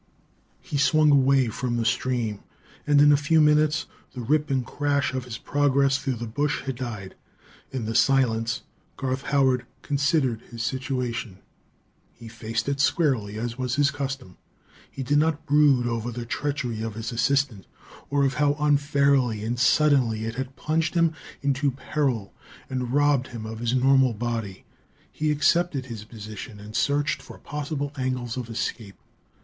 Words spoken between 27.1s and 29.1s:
for possible angles of escape.